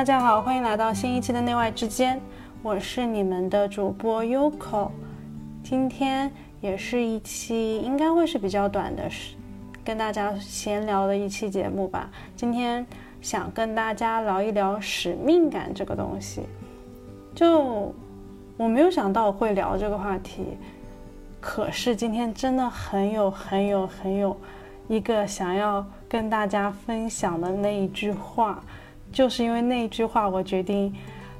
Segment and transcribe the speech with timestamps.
[0.00, 2.18] 大家好，欢迎来到新一期的内外之间，
[2.62, 4.90] 我是你们的主播 Yoko。
[5.62, 6.32] 今天
[6.62, 9.36] 也是一期应该会是比较短的，是
[9.84, 12.10] 跟大家闲聊的一期节目吧。
[12.34, 12.86] 今天
[13.20, 16.44] 想跟大家聊一聊使命感这个东西。
[17.34, 17.94] 就
[18.56, 20.56] 我没有想到会聊这个话题，
[21.42, 24.34] 可是今天真的很有很有很有
[24.88, 28.64] 一个想要跟大家分享的那一句话。
[29.12, 30.94] 就是因为那一句话，我决定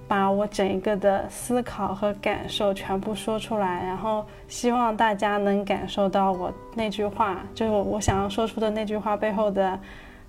[0.08, 9.78] 把我整一个的思考和感受全部说出来，然后希望大家能感受到我那句话，就是我我想要说出的那句话背后的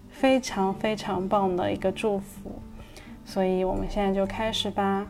[0.10, 2.52] 非常非常棒的一个祝福。
[3.26, 5.08] 所以我们现在就开始吧。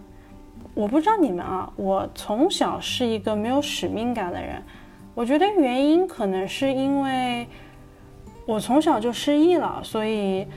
[0.74, 4.64] 我不知道你们啊，我从小是一个没有使命感的人，
[5.14, 7.46] 我觉得原因可能是因为
[8.46, 10.48] 我从小就失忆了，所以。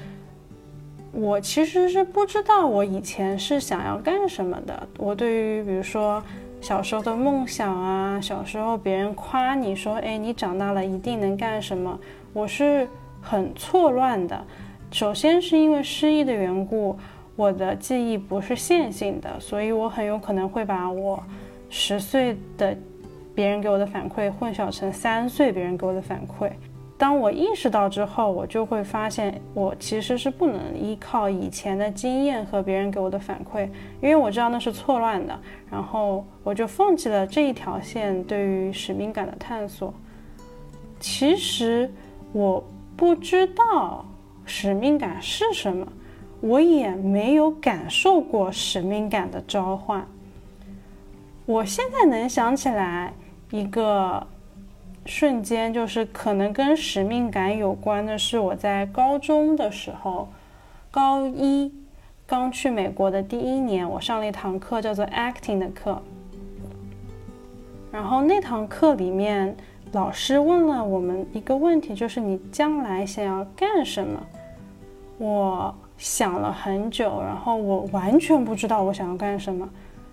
[1.15, 4.89] 我其实是不知道我以前是想要干什么的。
[4.98, 6.23] 我对于比如说
[6.61, 11.98] 小时候的梦想啊，小时候别人夸你说，哎，你长大了一定能干什么，
[12.33, 12.89] 我是
[13.20, 14.45] 很错乱的。
[14.91, 16.98] 首先是因为失忆的缘故，
[17.37, 21.23] 我的记忆不是线性的，所以我很有可能会把我
[21.69, 22.77] 十岁的
[23.35, 26.51] 别人给我的反馈混淆成三岁别人给我的反馈。
[26.97, 33.69] 当我意识到之后，我就会发现，我其实是不能依靠以前的经验和别人给我的反馈，
[34.01, 35.36] 因为我知道那是错乱的。
[35.69, 39.92] 然后我就放弃了这一条线对于使命感的探索。
[41.01, 41.92] 其实
[42.33, 42.63] 我
[42.96, 44.05] 不知道
[44.46, 45.86] 使命感是什么，
[46.40, 50.07] 我也没有感受过使命感的召唤。
[51.45, 53.13] 我现在能想起来
[53.51, 54.24] 一个。
[55.07, 60.29] 瞬间就是可能跟使命感有关的是，我在高中的时候，
[60.91, 61.73] 高一
[62.27, 66.01] 刚去美国的第一年，我上了一堂课叫做 acting 的课。
[67.93, 69.55] 然后那堂课里面，
[69.93, 74.20] 老师问了我们一个问题，就是你将来想要干什么？
[75.19, 79.69] 我想了很久，然后我完全不知道我想要干什么，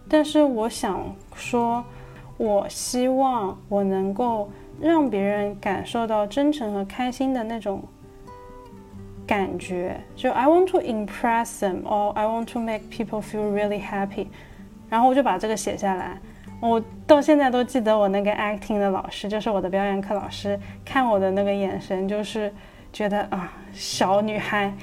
[0.07, 1.01] 但是我想
[1.34, 1.84] 说，
[2.44, 4.50] 我希望我能够。
[4.79, 7.84] 让别人感受到真诚和开心的那种
[9.28, 14.25] 感觉，就 I want to impress them or I want to make people feel really happy，
[14.90, 16.18] 然后我就把这个写下来。
[16.59, 22.51] 我到现在都记得我那个 acting 的老师，就是我的表演课老师，看我的那个眼神，就是
[22.91, 24.74] 觉得啊，小女孩，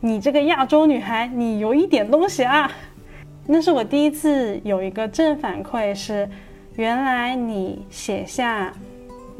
[0.00, 2.68] 你这个亚洲女孩，你有一点东西啊。
[3.46, 6.28] 那是我第一次有一个正反馈，是
[6.78, 8.72] 原来你写下。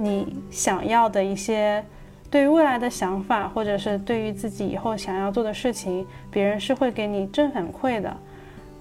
[0.00, 1.84] 你想要的一些
[2.30, 8.16] 对于未来的想法，或者是对于自己以后想要做的事情，别人是会给你正反馈的。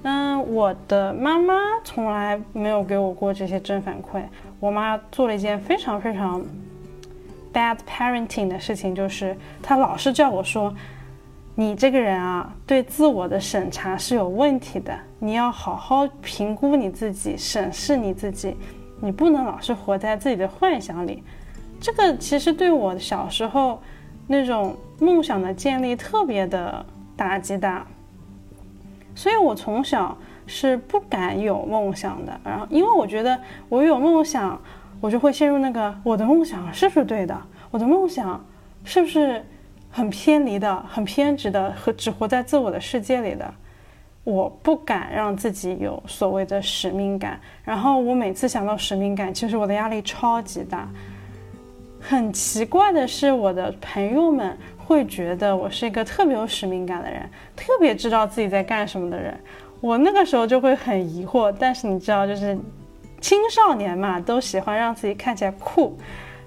[0.03, 4.21] 嗯，我的妈妈从来没有给我过这些正反馈。
[4.59, 6.39] 我妈做了一件非常非常
[7.51, 10.71] bad parenting 的事情，就是她老是叫我说
[11.59, 18.55] ：“你这个人啊，对自我的审查是有问题的，你要好好评估你自己，审视你自己。”
[19.01, 21.23] 你不能老是活在自己的幻想里，
[21.79, 23.79] 这个其实对我小时候
[24.25, 26.83] 那种梦想的建立特别的
[27.15, 27.85] 打击大，
[29.13, 32.39] 所以我从小是不敢有梦想的。
[32.43, 33.39] 然后，因为我觉得
[33.69, 34.59] 我有梦想，
[34.99, 37.39] 我就会陷入那个我的梦想是不是对的？
[37.69, 38.43] 我的梦想
[38.83, 39.45] 是不是
[39.97, 43.51] 很偏离的、很偏执的和只活在自我的世界里的？
[44.23, 50.87] 我不敢让自己有所谓的使命感，然后我每次想到使命感，其实我的压力超级大。
[51.99, 59.35] 很奇怪的是，我的朋友们会觉得我是一个特别有使命感的人，特别知道自己在干什么的人。
[59.81, 62.55] 我那个时候就会很疑惑，但是你知道，就是
[63.19, 65.97] 青少年嘛，都喜欢让自己看起来酷。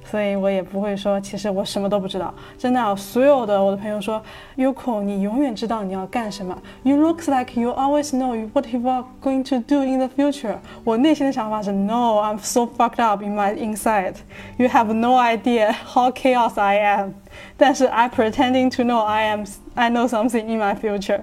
[0.09, 2.31] 所以我也不会说，其实我什么都不知道。
[2.59, 4.21] 真的，所有的我的朋友说，
[4.55, 6.55] Yuko，你永远知道你要干什么。
[6.83, 10.57] You looks like you always know what you are going to do in the future。
[10.83, 17.13] 我内心的想法是，No，I'm so fucked up in my inside。You have no idea how chaos I am。
[17.57, 21.21] 但是 I pretending to know I am，I know something in my future。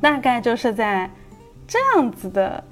[0.00, 1.08] 大概就是在
[1.68, 2.64] 这样子的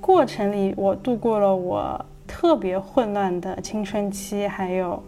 [0.00, 2.04] 过程里，我度过了我。
[2.35, 5.01] 特别混乱的青春期，还有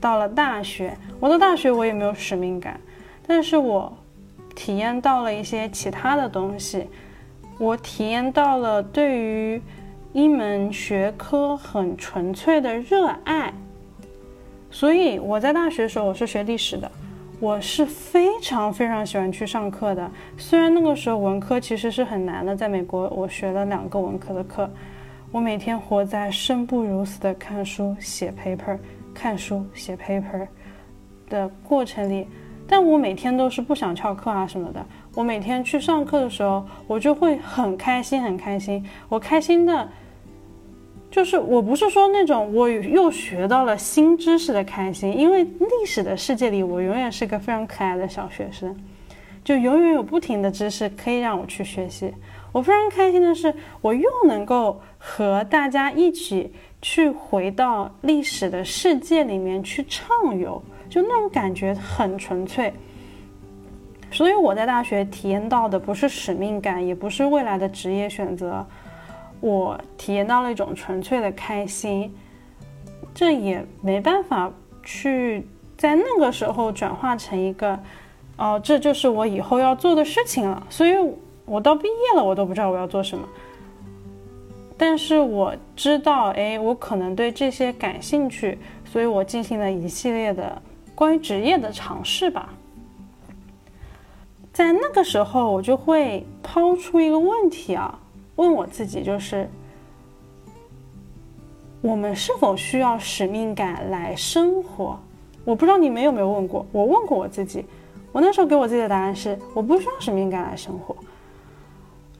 [0.00, 2.80] 到了大学，我的大学我也没有使命感，
[3.28, 3.96] 但是我
[4.56, 6.88] 体验到了一些其他的东西，
[7.60, 9.62] 我体验到了对于
[10.12, 13.54] 一门学科很纯粹的热爱，
[14.68, 16.90] 所以我在大学的时候我是学历史的，
[17.38, 20.10] 我是非常非常喜欢去上课的。
[20.36, 24.68] 虽然那个时候文科其实是很难的，在美国我学了两个文科的课，
[25.34, 28.78] 我每天活在生不如死的看书写 paper、
[29.12, 30.46] 看书写 paper
[31.28, 32.28] 的过程里，
[32.68, 34.86] 但我每天都是不想翘课啊什么的。
[35.12, 38.86] 我每天去上课的时候，我就会很开心，很开心。
[39.08, 39.88] 我开心的。
[41.10, 48.72] 就是我不是说那种我又学到了新知识的开心，因为历史的世界里，我永远是个非常可爱的小学生，
[49.42, 52.14] 就永远有不停的知识可以让我去学习。
[52.54, 62.72] 我非常开心的是，我又能够和大家一起去回到历史的世界里面去畅游，就那种感觉很纯粹。
[64.12, 68.64] 所以我在大学体验到的不是使命感，也不是未来的职业选择。
[69.40, 72.14] 我体验到了一种纯粹的开心，
[73.12, 74.48] 这也没办法
[74.84, 75.44] 去
[75.76, 77.76] 在那个时候转化成一个，
[78.36, 80.64] 哦，这就是我以后要做的事情了。
[80.70, 80.92] 所以，
[81.44, 83.28] 我到毕业了，我都不知道我要做什么。
[84.76, 90.60] 但是我知道，哎，我可能对这些感兴趣，所以我进行了一系列的
[90.94, 92.52] 关于职业的尝试吧。
[94.52, 97.98] 在那个时候，我就会抛出一个问题啊。
[98.36, 99.48] 问我自己，就是
[101.80, 104.98] 我们是否需要使命感来生活？
[105.44, 107.64] 我不知道你们有没有问过，我问过我自己。
[108.10, 110.96] 我那时候给我自己的答案是，我不需要使命感来生活。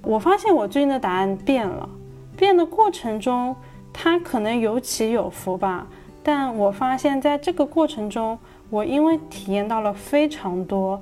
[0.04, 1.88] 我发现我最近的答案变了，
[2.36, 3.56] 变的过程中，
[3.92, 5.86] 它可能有起有伏吧。
[6.22, 8.38] 但我发现在这个过程中，
[8.70, 11.00] 我因为体验到了非常多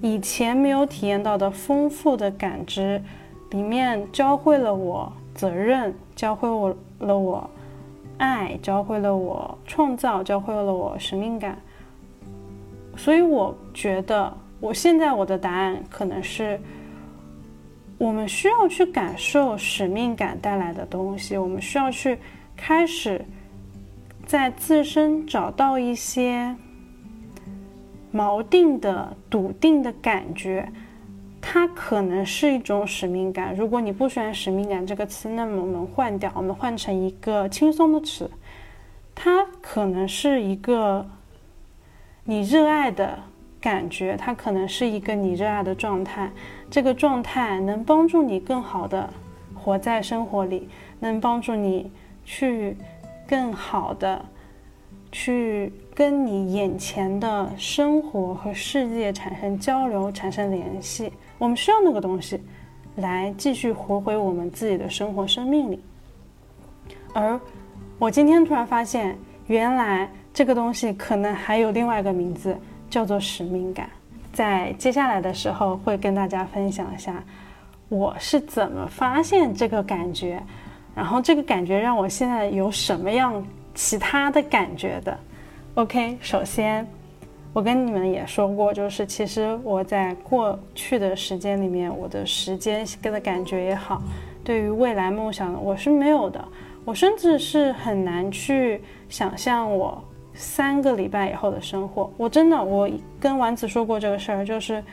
[0.00, 3.02] 以前没有体验到的丰富的感知。
[3.50, 7.48] 里面教会了我责任，教会我了我
[8.18, 11.56] 爱，教会了我创造，教会了我使命感。
[12.96, 16.60] 所以我觉得，我现在我的答案可能是：
[17.98, 22.18] 我们需要去感受使命感带来的东西，我们需要去
[22.56, 23.24] 开始
[24.26, 26.54] 在自身找到一些
[28.12, 30.70] 锚定的、笃定的感觉。
[31.48, 33.54] 它可能是一种使命感。
[33.54, 38.28] 如果你不喜欢“使命感”这个词，那么我们换掉，我们换成一个轻松的词。
[39.14, 41.08] 它可能是一个
[42.24, 43.20] 你热爱的
[43.60, 46.32] 感觉，它可能是一个你热爱的状态。
[46.70, 49.08] 这个状态能帮助你更好的
[49.54, 50.68] 活在生活里，
[51.00, 51.90] 能帮助你
[52.24, 52.76] 去
[53.26, 54.24] 更好的
[55.10, 61.12] 去跟你眼前的生活和世界产生交流、产生联系。
[61.38, 62.40] 我们需要那个东西，
[62.96, 65.80] 来继续活回我们自己的生活生命里。
[67.14, 67.40] 而
[67.98, 69.16] 我今天突然发现，
[69.46, 72.56] 原来这个东西可能还有另外一个名字，
[72.90, 73.88] 叫做使命感。
[74.36, 77.24] 在接下来的时候，会跟大家分享一下
[77.88, 80.42] 我是怎么发现这个感觉，
[80.94, 83.42] 然后这个感觉让我现在有什么样
[83.74, 85.18] 其他的感觉的。
[85.76, 86.86] OK，首先。
[87.54, 94.02] 我跟你们也说过，就是其实我在过去的时间里面，我的时间跟的感觉也好，
[94.44, 96.44] 对于未来梦想我是没有的。
[96.84, 100.04] 我甚至是很难去想象我
[100.36, 102.08] 三个礼拜以后的生活。
[102.16, 102.88] 我真的，我
[103.18, 104.84] 跟丸子说过这个事儿，就是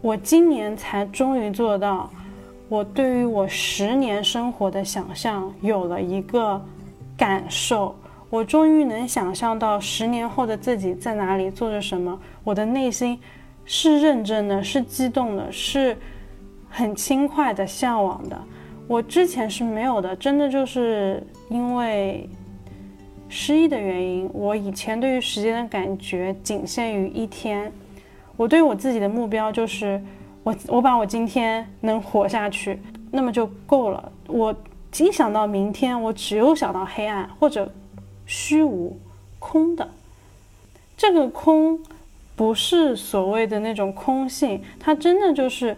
[0.00, 2.08] 我今年才终于做到，
[2.68, 6.62] 我对于我十年生活的想象有了一个
[7.16, 7.96] 感受。
[8.28, 13.18] 我终于能想象到十年后的自己在哪里做着什么，我的内心
[13.64, 15.96] 是认真的，是激动的，是
[16.68, 18.40] 很轻快的向往的。
[18.86, 22.30] 我之前是没有的，真的就是因为
[23.30, 24.28] 失忆的原因。
[24.34, 27.72] 我以前对于时间的感觉仅限于一天，
[28.36, 29.98] 我对我自己的目标就是
[30.42, 32.78] 我我把我今天能活下去，
[33.10, 34.12] 那么就够了。
[34.26, 34.54] 我
[34.98, 37.72] 一想到明天，我只有想到黑暗或者。
[38.32, 38.96] 虚无，
[39.40, 39.90] 空的，
[40.96, 41.80] 这个空
[42.36, 45.76] 不是所谓的那种空性，它真的就是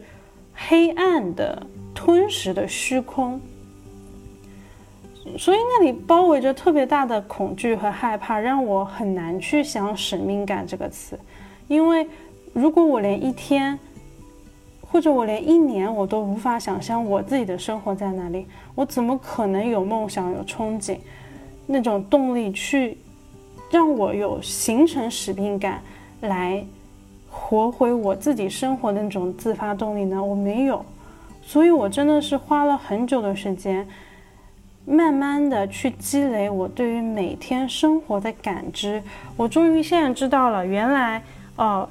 [0.55, 3.41] 黑暗的吞噬的虚空。
[5.39, 11.19] 所以那里包围着特别大的恐惧和害怕，让我很难去想使命感这个词。
[11.69, 12.07] 因为
[12.53, 13.79] 如果我连一天，
[14.81, 20.99] 或者我连一年，我都无法想象我自己的生活在哪里，我怎么可能有梦想、有憧憬？
[21.67, 22.99] 那种动力去
[23.71, 25.81] 让我有形成使命感，
[26.21, 26.63] 来
[27.31, 30.23] 活回我自己生活的那种自发动力呢？
[30.23, 30.85] 我没有，
[31.41, 33.89] 所以我真的是花了很久的时间，
[34.85, 39.03] 慢慢的去积累我对于每天生活的感知。
[39.37, 41.23] 我终于现在知道了，原来
[41.57, 41.89] 哦，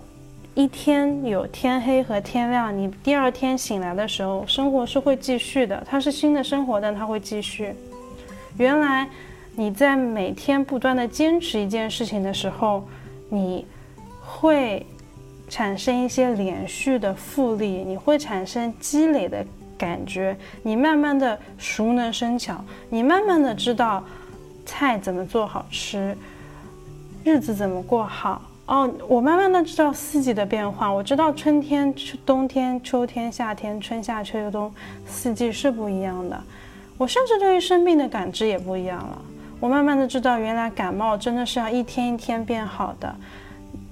[0.53, 7.74] 一天有天黑和天亮，你第二天醒来的时候，生活是会继续的，它是新的生活，但它会继续。
[8.57, 9.07] 原来
[9.55, 12.83] 你在每天不断的坚持一件事情的时候，
[13.29, 13.65] 你
[14.19, 14.86] 会
[15.48, 19.45] 产生一些连续的复利，你会产生积累的
[19.81, 24.03] 感觉，你慢慢的熟能生巧，你慢慢的知道
[24.63, 26.15] 菜怎么做好吃，
[27.23, 28.39] 日子怎么过好。
[28.67, 31.91] 哦，我慢慢的知道四季的变化，我知道春天、
[32.23, 34.71] 冬天、秋天、夏天、春夏秋冬
[35.07, 36.39] 四季是不一样的。
[37.00, 39.19] 我甚至对于生病的感知也不一样了。
[39.59, 43.15] 我慢慢的知道，原来感冒真的是要一天一天变好的。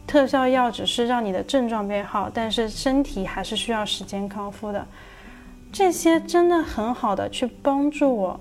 [0.06, 4.86] 特效药只是让你的症状变好，但是身体还是需要时间康复的。
[5.72, 8.40] 这些真的很好的去帮助我，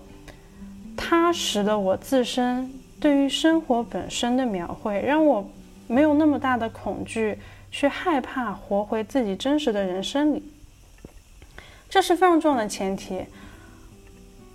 [0.96, 5.48] 踏实的我自身对于生活本身的描绘，让我
[5.86, 7.38] 没有那么大的恐惧，
[7.70, 10.42] 去害怕活回自己真实的人生里。
[11.88, 13.24] 这是非常重要的前提。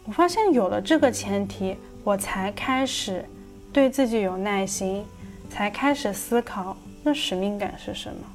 [0.05, 3.23] 我发现有了这个前提，我才开始
[3.71, 5.05] 对自己有耐心，
[5.49, 6.75] 才开始思考。
[7.03, 8.32] 那使命感是什么？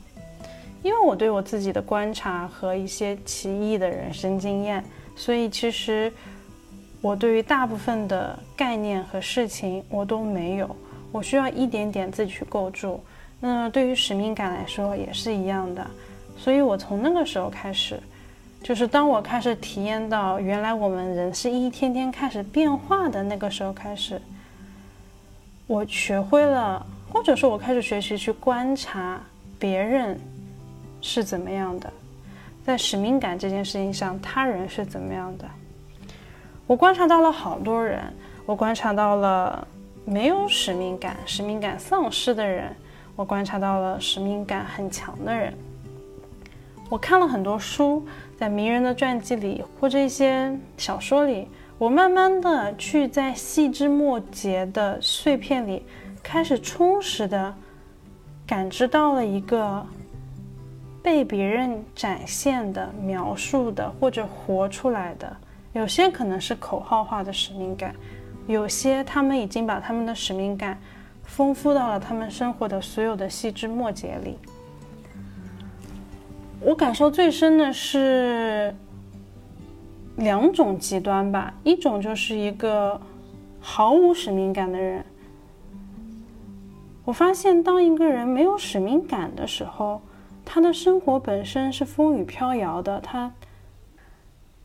[0.82, 4.84] 因为我对我自己的观察和一些奇异的人生经验，
[5.16, 6.12] 所以其实
[7.00, 10.76] 我对于大部分的概念和事情我都没有，
[11.10, 13.00] 我需要一点点自己去构筑。
[13.40, 15.86] 那对于使命感来说也是一样的，
[16.36, 18.00] 所以我从那个时候开始，
[18.62, 24.20] 就是当我开始体验到原来我们人是一天天开始变化的那个时候开始，
[25.66, 26.86] 我学会了。
[27.10, 29.18] 或者说，我开始学习去观察
[29.58, 30.20] 别人
[31.00, 31.92] 是怎么样的，
[32.64, 35.44] 在使命感这件事情上，他人是怎么样的。
[36.66, 38.02] 我观察到了好多人，
[38.44, 39.66] 我观察到了
[40.04, 42.74] 没有使命感、使命感丧失的人，
[43.16, 45.52] 我观察到了使命感很强的人。
[46.90, 55.82] 我看了很多书，在名人的传记里或者一些小说里，我慢慢的去在细枝末节的碎片里。
[56.20, 57.54] 开始充实的
[58.46, 59.86] 感知到了一个
[61.02, 65.36] 被别人展现的、描述的或者活出来的，
[65.72, 67.94] 有些可能是口号化的使命感，
[68.46, 70.78] 有些他们已经把他们的使命感
[71.22, 74.36] 丰富到了他们生活的所有的细枝末节里。
[76.60, 78.74] 我感受最深的是
[80.16, 83.00] 两种极端吧，一种就是一个
[83.60, 85.04] 毫无使命感的人。
[87.04, 90.02] 我发现，当一个人没有使命感的时候，
[90.50, 92.98] 他的生活本身是风雨飘摇的。
[93.00, 93.30] 他，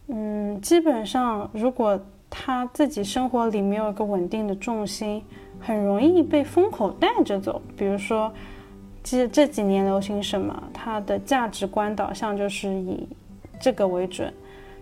[0.07, 1.99] 嗯，基本上，如果
[2.29, 5.21] 他自己生活里没有一个稳定的重心，
[5.59, 7.61] 很容易被风口带着走。
[7.75, 8.31] 比如说，
[9.03, 13.05] 这这几年流行什么，他的价值观导向就是以
[13.59, 14.33] 这个为准，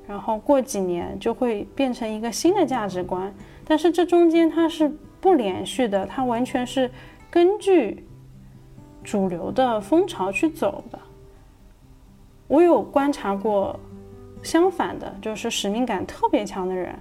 [0.07, 3.33] 然后过几年就会变成一个新的价值观。
[3.65, 4.87] 但是这中间它是
[5.19, 6.91] 不连续的，它完全是。
[7.31, 8.05] 根据
[9.03, 10.99] 主流的风潮去走的，
[12.47, 13.79] 我有观察过
[14.43, 16.97] 相反的，就是使命感特别强的人，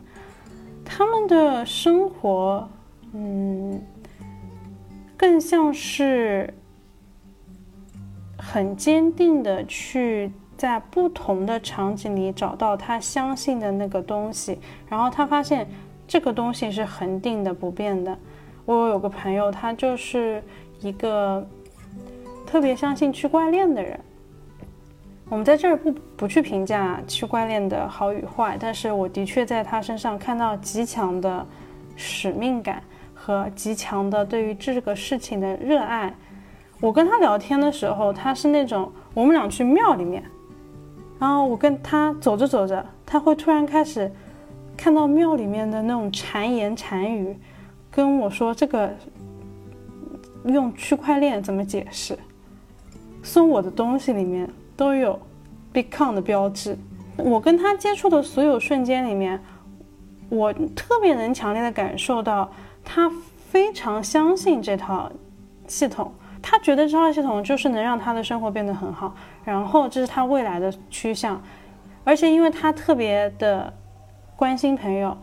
[0.85, 2.69] 他们的生活，
[3.13, 3.81] 嗯，
[5.17, 6.53] 更像是
[8.39, 15.69] 很坚定的去在不同的场景里找到他相信的那个东西，然后他发现
[16.07, 18.17] 这个东西是恒定的、不变的。
[18.65, 20.43] 我有个朋友，他就是
[20.81, 21.47] 一个
[22.51, 23.99] 特别相信区块链的人。
[25.29, 31.47] 我们在这儿不不去评价区块链的好与坏，但是我的确在他身上看到极强的
[31.95, 32.83] 使命感
[33.15, 36.13] 和极强的对于这个事情的热爱。
[36.81, 40.21] 我跟他聊天的时候，他是那种我们俩去庙里面，
[41.21, 44.11] 然后我跟他走着走着，他会突然开始
[44.77, 47.39] 看到庙里面的那种禅言禅语。
[47.89, 48.93] 跟我说这个
[50.47, 52.19] 用区块链怎么解释？
[53.23, 55.19] 送我的东西里面都有
[55.73, 56.77] “become” 的标志。
[57.17, 59.41] 我跟他接触的所有瞬间里面，
[60.29, 62.51] 我特别能强烈的感受到
[62.85, 63.11] 他
[63.51, 65.11] 非常相信这套
[65.67, 71.43] 系统，他觉得这套系统就是能让他的生活变得很好，然后这是他未来的趋向。
[72.05, 73.73] 而且因为他特别的
[74.37, 75.17] 关心朋友，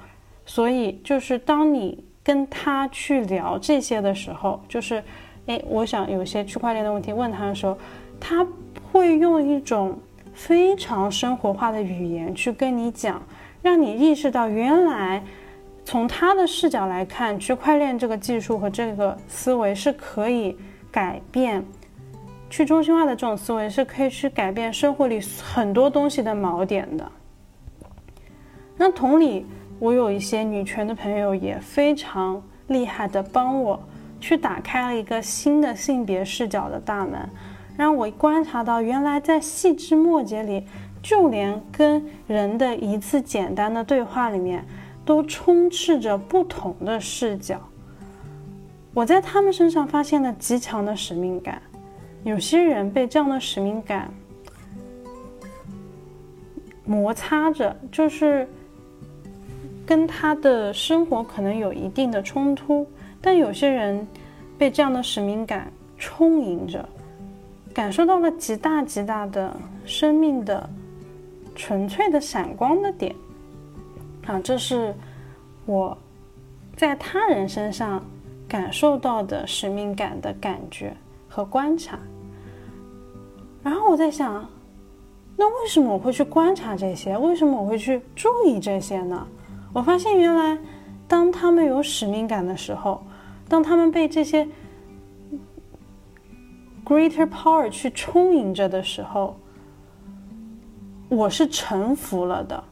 [0.45, 2.05] 所以就是当你。
[2.27, 5.01] 跟他去聊这些的时候，就是，
[5.47, 7.77] 哎，我想有些区块链的问题问他的时候，
[8.19, 8.45] 他
[8.91, 9.97] 会用一种
[10.33, 13.21] 非常生活化的语言去跟你讲，
[13.61, 15.23] 让你意识到原来
[15.85, 20.57] 从他的视角来看，区块链这个技术和这个思维是可以
[20.91, 21.63] 改变
[22.49, 27.11] 去中心化的这种思维是可以去改变生活里很多东西的锚点的。
[28.75, 29.45] 那同理，
[29.79, 33.79] 我有一些女权的朋友也非常厉害的帮我
[34.27, 37.17] 去打开了一个新的性别视角的大门，
[37.77, 40.65] 让我观察到原来在细枝末节里，
[41.01, 44.65] 就连跟人的一次简单的对话里面，
[45.05, 47.57] 都充斥着不同的视角。
[48.93, 51.61] 我在他们身上发现了极强的使命感。
[52.25, 54.11] 有些人被这样的使命感
[56.83, 58.45] 摩擦着，就是
[59.85, 62.85] 跟他的生活可能有一定的冲突。
[63.21, 64.05] 但有些人
[64.57, 66.87] 被这样的使命感充盈着，
[67.73, 69.55] 感受到了极大极大的
[69.85, 70.69] 生命的
[71.55, 73.15] 纯粹的闪光的点。
[74.25, 74.93] 啊，这是
[75.65, 75.97] 我
[76.75, 78.03] 在他人身上
[78.47, 80.95] 感受到的使命感的感觉。
[81.29, 81.99] 和观察，
[83.61, 84.43] 然后我在想，
[85.35, 87.15] 那为什么我会去观察这些？
[87.15, 89.27] 为什么我会去注意这些呢？
[89.71, 90.57] 我发现，原来
[91.07, 93.03] 当他们有使命感的时候，
[93.47, 94.47] 当他们被这些
[96.85, 99.37] greater power 去充盈着的时候，
[101.09, 102.63] 我是臣服了的。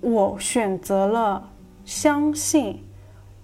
[0.00, 1.48] 我选择了
[1.84, 2.82] 相信。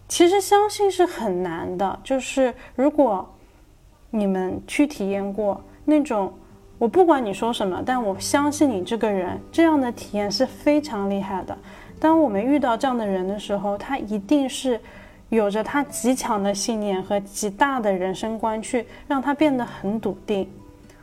[0.08, 3.28] 其实相信是很难的，就是如果。
[4.12, 6.34] 你们去体验过那种，
[6.78, 11.56] 我不管你说什么，但我相信你这个人，这样的体验是非常厉害的。
[12.00, 14.80] 当我们遇到这样的人的时候，他一定是
[15.28, 20.48] 有着他极强的信念和极大的人生观，去让他变得很笃定。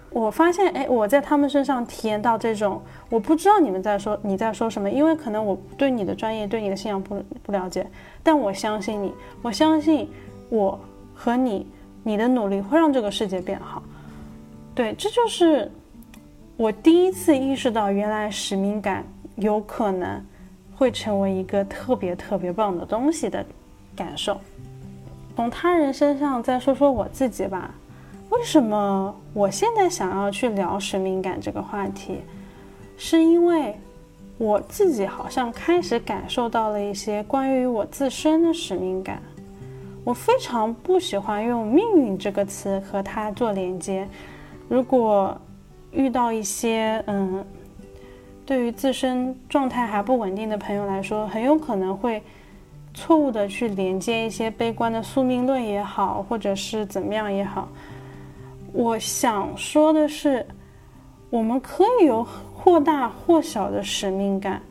[0.10, 7.86] 我发现，哎，我在他们身上体验到这种，我不知道你们在说你在说什么，因为可能我对你的专业、对你的信仰不不了解，
[8.24, 10.10] 但我相信你，我相信
[10.50, 10.80] 我
[11.14, 11.66] 和你。
[12.04, 13.84] 你的努力会让这个世界变好，
[14.74, 15.70] 对，这就是
[16.56, 19.04] 我第一次意识到，原来使命感
[19.36, 20.26] 有可能
[20.78, 23.44] 会成为一个特别特别棒的东西的
[23.96, 24.40] 感受。
[25.36, 27.74] 从他人身上再说说我自己吧，
[28.30, 32.22] 为什么我现在想要去聊使命感这个话题，
[32.98, 33.76] 是因为
[34.38, 39.22] 我自己好像开始感受到了一些关于我自身的使命感。
[40.04, 44.08] 我非常不喜欢用“命运”这个词和它做连接。
[44.70, 45.38] 如果
[45.92, 47.46] 遇到一些嗯，
[48.48, 52.24] 对于自身状态还不稳定的朋友来说，很有可能会
[52.94, 57.68] 错误的去连接一些悲观的宿命论也好，或者是怎么样也好。
[58.72, 60.44] 我想说的是，
[61.30, 64.62] 我们可以有或大或小的使命感，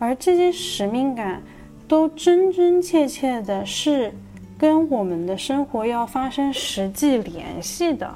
[0.00, 1.40] 而这些使命感
[1.86, 4.12] 都真真切切的是。
[4.60, 8.12] 跟我们的生活要发生实际联系的，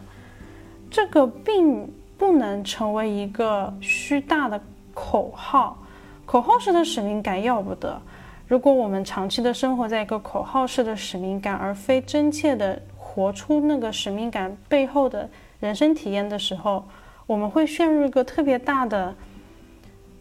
[0.91, 4.61] 这个并不能成为一个虚大的
[4.95, 5.77] 口号。
[6.25, 8.01] 口号式的使命感要不得。
[8.47, 15.29] 如果我们长期的生活在一个口号式的使命感，而非真切的活出那个使命感背后的
[15.61, 16.85] 人生体验的时候，
[17.27, 19.15] 我们会陷入一个特别大的。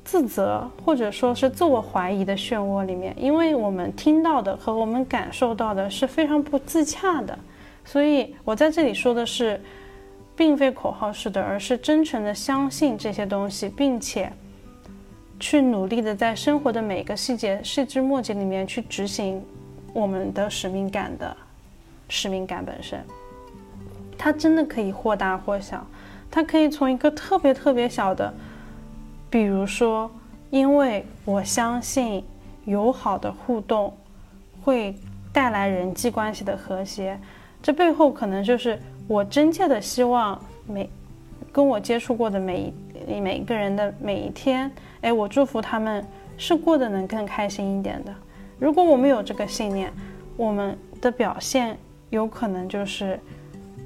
[0.04, 7.38] 自责或者说是自我怀疑的漩涡里面，因为我们听到的和我们感受到的是非常不自洽的，
[7.86, 9.62] 所以我在这里说的是，
[10.36, 14.34] 并非口号式的，而是真诚的相信这些东西，并且
[15.42, 19.44] 去努力的在生活的每个细节、细枝末节里面去执行
[19.92, 21.36] 我们的使命感的
[22.08, 23.04] 使命感本身，
[24.20, 25.84] 它真的可以或大或小，
[26.30, 28.32] 它可以从一个特别特别小的。
[29.32, 30.12] 比如说，
[30.52, 32.24] 因为我相信
[32.66, 33.92] 友好的互动
[34.62, 34.96] 会
[35.34, 37.20] 带来人际关系的和谐，
[37.64, 40.88] 这背后可能就是我真切的希望每
[41.52, 42.72] 跟我接触过的每
[43.08, 44.72] 一每一个人的每一天，
[45.02, 46.06] 哎，我祝福他们
[46.38, 48.14] 是过得能更开心一点的。
[48.60, 49.92] 如果我们有这个信念，
[50.38, 51.78] 我们的表现
[52.10, 53.20] 有可能就是，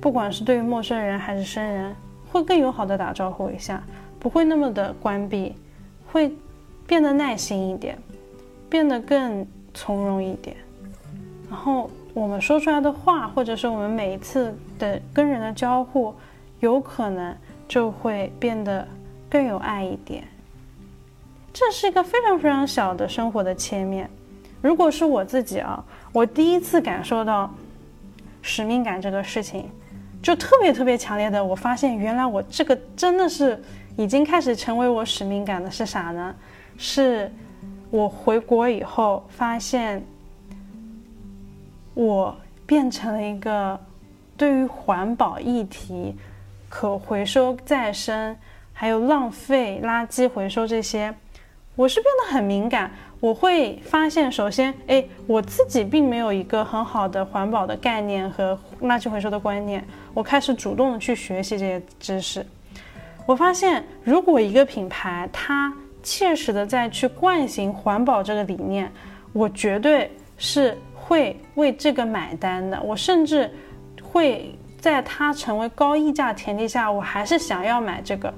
[0.01, 1.95] 不管是对于陌生人还是生人，
[2.32, 3.82] 会更友好的打招呼一下。
[4.19, 5.56] 不会那么的关闭，
[6.12, 6.36] 会
[6.88, 7.97] 变得耐心一点，
[8.69, 10.58] 变得更从容一点。
[11.47, 16.13] 然后我们说出来的话，或者是我们每一次的跟人的交互，
[16.60, 17.36] 有可能
[17.67, 18.88] 就会变得
[19.30, 20.23] 更有爱一点。
[21.55, 24.09] 这是一个非常非常小的生活的切面。
[24.61, 27.49] 如果是我自己啊，我第一次感受到
[28.41, 29.71] 使命感这个事情，
[30.21, 33.57] 就特别特别强烈的，我发现原来我这个真的是。
[33.97, 36.35] 已经开始成为我使命感的是啥呢？
[36.77, 37.31] 是
[37.89, 40.05] 我回国以后发现，
[41.93, 43.79] 我变成了一个
[44.35, 46.13] 对于环保议题
[46.67, 48.35] 可回收再生，
[48.73, 51.15] 还有浪费垃圾回收这些，
[51.75, 52.89] 我是变得很敏感。
[53.19, 59.83] 我会发现，首先，哎，我自己并没有一个很好的环保的概念和垃圾回收的观念。
[60.13, 62.45] 我开始主动的去学习这些知识。
[63.25, 68.91] 我发现，如果一个品牌它切实的在去惯行环保这个理念，
[69.33, 72.79] 我绝对是会为这个买单的。
[72.83, 73.51] 我甚至
[74.03, 78.31] 会在它成为高溢价前提下，我还是想要买这个。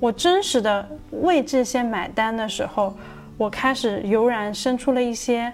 [0.00, 2.94] 我真实的为这些买单的时候。
[3.36, 5.52] 我开始油然生出了一些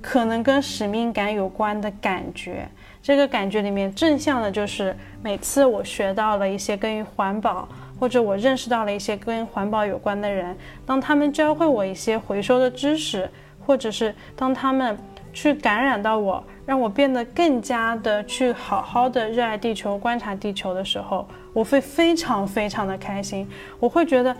[0.00, 2.66] 可能跟使命感有关的感觉。
[3.02, 7.68] 这个感觉里面正向的就是每次我学到了一些跟环保，
[8.00, 13.28] 或者我认识到了一些跟环保有关的人，当他们教会我一些回收的知识，
[13.66, 14.96] 或者是当他们
[15.34, 23.48] 去感染到我，让我变得更加的去好好的热爱地球、观察地球的时候，我会非常非常的开心。
[23.78, 24.34] 我会觉得。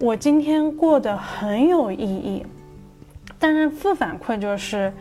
[0.00, 2.46] 我今天过得很有意义，
[3.36, 4.92] 但是负反馈就是，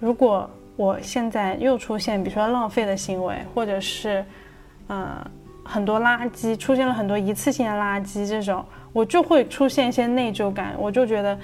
[0.00, 4.24] 如果我现在又出现，比如说浪费的行为，或者是，
[4.88, 5.24] 呃，
[5.62, 11.38] 很多垃圾出现了很多一次性的垃圾这种，我就会出现一些内疚感，我就觉得，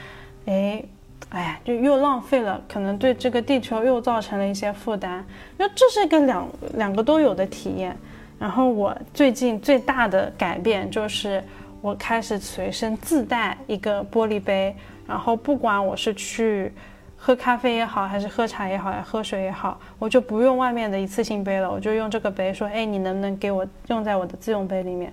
[0.46, 0.83] 哎，
[1.31, 5.25] 哎呀，就又浪费了，可能对这个地球又造成了一些负担，
[5.57, 7.97] 那这是一个两两个都有的体验。
[8.39, 11.43] 然后我最近最大的改变就是。
[11.83, 14.75] 我开始随身自带一个玻璃杯，
[15.07, 16.73] 然后不管我是去
[17.17, 25.13] 喝咖啡也好，还是喝茶也好，喝水也好，我就不用外面的一次性杯了，我就用这个杯说，哎，你能不能给我用在我的自用杯里面？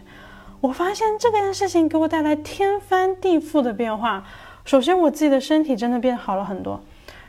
[0.61, 4.23] 我发现这件事情给我带来天翻地覆的变化。
[4.65, 6.81] 首先，我自己的身体真的变好了很多，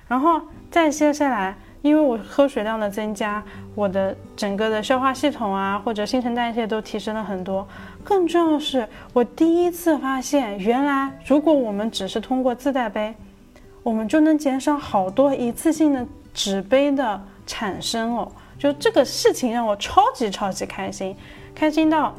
[0.08, 1.56] 然后再接下来。
[1.82, 3.44] 因为我喝水量的增加，
[3.74, 7.68] 我的整个的消化系统啊，或者新陈代谢都提升了很多。
[8.02, 13.14] 更重要的是，我第一次发现，原来如果我们只是通过自带杯，
[13.82, 18.32] 我们就能减少好多一次性的纸杯的产生哦。
[18.58, 21.14] 就这个事情让我超级超级开心，
[21.54, 22.14] 开心到。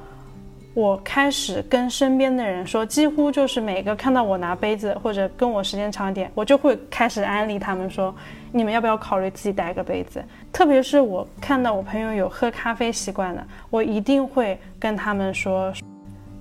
[0.75, 8.13] 我开始跟身边的人说，几乎就是每个看到我拿杯子或者跟我时间长一点，我就会开始安利他们说，
[8.51, 10.21] 你们要不要考虑自己带一个杯子？
[10.51, 15.71] 特别是我看到我朋友有喝咖啡习惯的，我一定会跟他们说，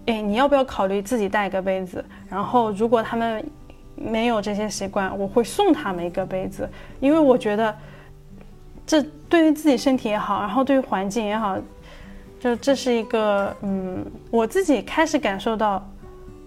[0.06, 2.04] 哎，你要不要考虑自己带个杯子？
[2.28, 3.44] 然后如果他们
[3.94, 6.68] 没有这些习惯，我会送他们一个杯子，
[6.98, 7.72] 因为我觉得
[8.84, 11.56] 这对于自己身体也好，然后对于环境也好。
[12.44, 15.82] 就这是一个，嗯，我自己开始感受到，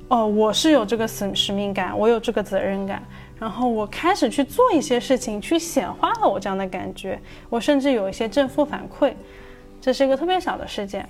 [0.10, 3.02] 哦，我是有这个使使命感，我有这个责任感，
[3.40, 9.12] 然后我开始去做一些事情，去显化了我这样的感觉，我甚至有一些正负反馈，
[9.82, 11.04] 这是一个特别小的事件，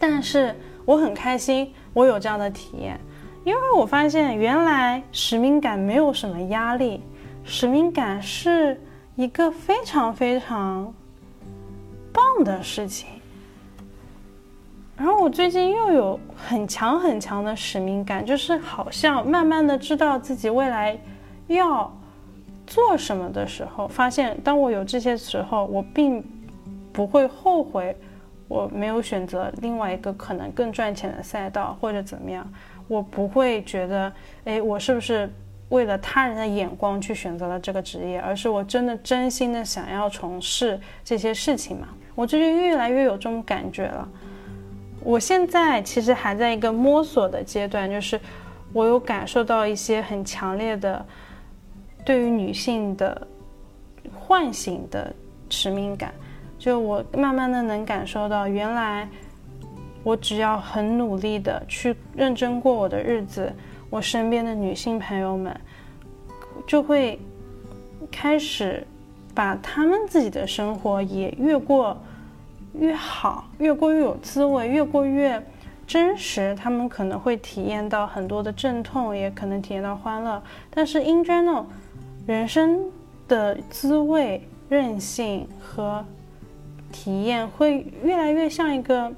[0.00, 0.52] 但是
[0.84, 2.98] 我很开心，我有这样的体验，
[3.44, 7.00] 因为我发现原来使命感没有什么压力，
[7.44, 8.76] 使命感是
[9.14, 10.92] 一个非常非常
[12.12, 13.06] 棒的事情。
[14.96, 20.96] 然后我最近又有很强很强的使命感，就是好像慢慢的知道自己未来
[21.48, 21.92] 要
[22.66, 26.24] 做什么的时候，发现当我有这些时候，我并
[26.92, 27.96] 不会后悔
[28.46, 32.48] 我没有选择另外一个可能更赚钱的赛道或者怎么样，
[32.86, 34.12] 我不会觉得
[34.44, 35.28] 哎，我是不是
[35.70, 41.88] 为了他人的眼光去选择了这个职业，而是我真的真心的想要从事这些事情嘛？
[42.14, 44.08] 我最近越来越有这种感觉了。
[45.04, 48.18] 我现在其实还在一个摸索的阶段，就是
[48.72, 51.04] 我有感受到一些很强烈的
[52.06, 53.26] 对于女性的
[54.14, 55.14] 唤醒的
[55.50, 56.12] 使命感，
[56.58, 59.06] 就我慢慢的能感受到，原来
[60.02, 63.52] 我只要很努力的去认真过我的日子，
[63.90, 65.54] 我身边的女性朋友们
[66.66, 67.20] 就会
[68.10, 68.86] 开始
[69.34, 71.94] 把她们自己的生活也越过。
[72.78, 75.40] 越好，越过越有滋味，越过越
[75.86, 76.54] 真实。
[76.56, 80.42] 他们可能会体验到很多的阵痛，也可能体验到欢乐。
[80.70, 81.64] 但是，in general，
[82.26, 82.80] 人生
[83.28, 86.04] 的滋味、韧性和
[86.90, 89.12] 体验会越来越向一个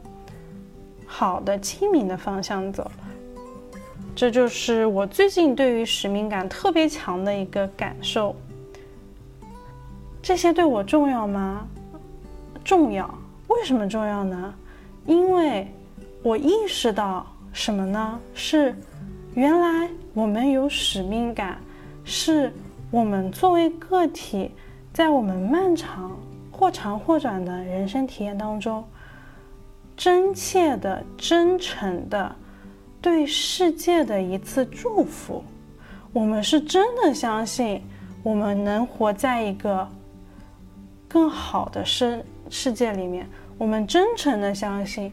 [1.07, 2.90] 好的、亲民的方向走。
[4.14, 8.35] 这就是我最近对于使命感特别强的一个感受。
[10.23, 11.66] 这些对我重要吗？
[12.64, 13.09] 重要。
[13.49, 14.55] 为什么重要呢？
[15.07, 15.67] 因为
[16.23, 18.19] 我意识到什么呢？
[18.35, 18.75] 是
[19.35, 21.59] 原来我们有使命感，
[22.05, 22.53] 是
[22.91, 24.51] 我们作为个体，
[24.93, 26.17] 在我们漫长
[26.51, 28.85] 或长或短的人生体验当中，
[29.97, 32.35] 真切的、真诚的
[33.01, 35.45] 对世界的一次祝福。
[36.13, 37.83] 我们是真的相信，
[38.23, 39.87] 我们能活在一个
[41.07, 43.29] 更好的生世界里面。
[43.59, 45.13] 我们真诚的相信，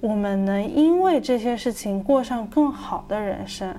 [0.00, 3.74] 我们能因为这些事情过上更好的人生，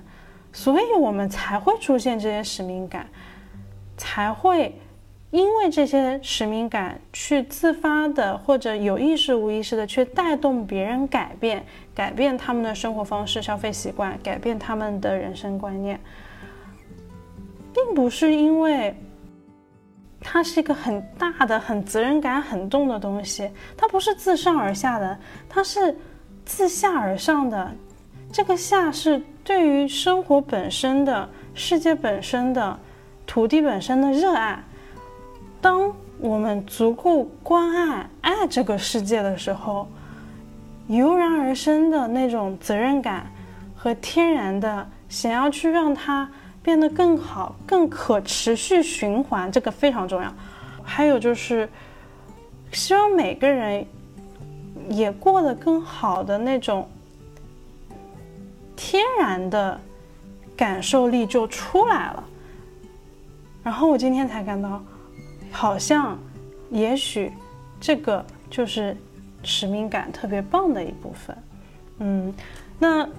[0.51, 3.07] 所以我们才会出现这些使命感，
[3.97, 4.75] 才会。
[5.31, 11.63] 因为这些使命感，去自发的或者有意识无意识的去带动别人改变，
[11.93, 15.99] 改变他们的生活方式、消费习惯，改变他们的人生观念，
[17.71, 18.95] 并不是因为
[20.21, 25.97] 它是一个很大的、很责任感很重的东西，它不是自上而下的，它是
[26.45, 27.71] 自下而上的。
[28.31, 32.77] 这个下是对于生活本身的、世界本身的、
[33.25, 34.63] 土地本身的热爱。
[35.61, 39.87] 当我们足够关爱爱这个世界的时候，
[40.87, 43.25] 油然而生的那种责任感
[43.75, 46.29] 和天然的想要去让它
[46.69, 50.31] 变得更好、更可持续循环，这个非常重要。
[50.83, 51.67] 还有就是，
[52.71, 53.83] 希望每个人
[54.87, 56.87] 也过得更好的那种
[58.75, 59.81] 天然的
[60.55, 62.23] 感受力就出来了。
[63.63, 64.79] 然后我今天才感到。
[65.51, 66.19] 好像，
[66.69, 67.33] 也许，
[67.81, 68.95] 这个就是
[69.41, 71.37] 使命感特别棒的一部分。
[71.97, 72.31] 嗯，
[72.77, 73.09] 那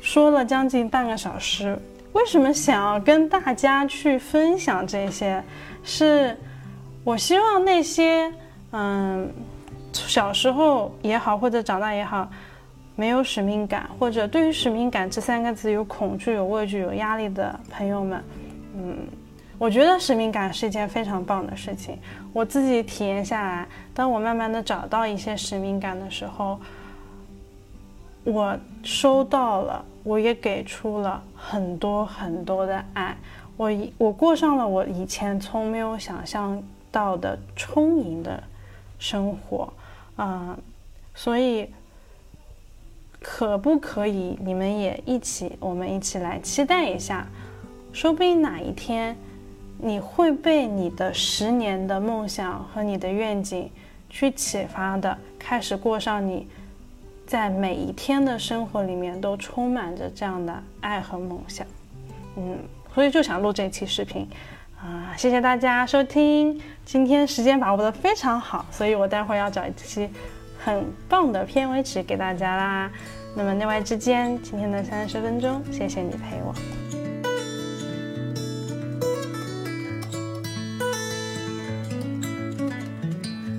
[0.00, 1.76] 说了将近半个小时，
[2.16, 5.42] 为什么想要跟大家去分享这些？
[5.84, 6.34] 是
[7.04, 8.32] 我希望那些
[8.72, 9.30] 嗯，
[9.92, 12.26] 小时候也好，或者长大也好，
[12.94, 18.24] 没有使命感，或者对于使命感这三个字有恐惧、有畏惧、有压力的朋友们，
[18.76, 18.96] 嗯。
[19.58, 21.98] 我觉得使命感是一件非常棒的事情。
[22.32, 26.58] 我自己体验下来，当我慢慢的找到一些使命感的时候，
[28.24, 33.16] 我收到了，我也给出了很多很多的爱。
[33.56, 38.40] 我我过上了我以前从没有想象到的充盈的
[39.00, 39.72] 生活，
[40.14, 40.56] 啊，
[41.12, 41.68] 所以
[43.20, 47.26] 可不可以你们也一起，我们一起来期待一下，
[47.92, 49.16] 说不定哪一天。
[49.78, 53.70] 你会被你的十年的梦想和你的愿景
[54.08, 56.48] 去启发的，开始过上你
[57.26, 61.66] 在每一天的生活里面都充满着这样的爱和梦想。
[62.36, 62.58] 嗯，
[62.94, 64.28] 所以就想录这期视频
[64.78, 65.12] 啊！
[65.16, 70.08] 谢谢大家收听，今天时间把握的非常好，所以我待会儿要找一期
[70.58, 72.90] 很棒的片尾曲给大家啦。
[73.34, 76.54] 那么内外之间，今天的三十分钟，谢谢你陪我。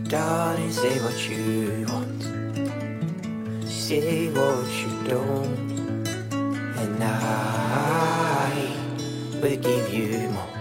[0.10, 2.37] Darling, say what you want,
[3.88, 6.06] say what you don't,
[6.82, 8.52] and I
[9.42, 10.56] will give you more.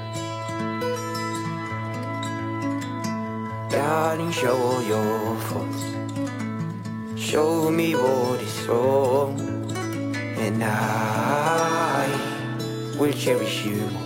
[3.68, 5.82] Darling, show your faults,
[7.20, 9.34] show me what is wrong,
[10.38, 12.06] and I
[12.96, 14.02] will cherish you more.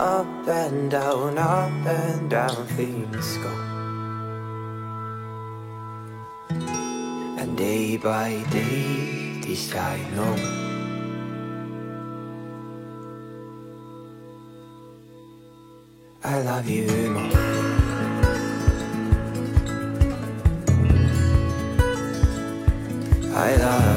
[0.00, 3.71] Up and down, up and down things go.
[7.62, 10.34] Day by day, this I know.
[16.24, 17.38] I love you more.
[23.46, 23.91] I love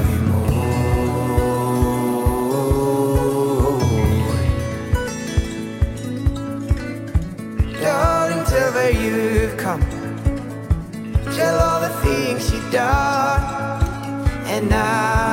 [12.33, 13.43] you've done.
[14.47, 15.24] And I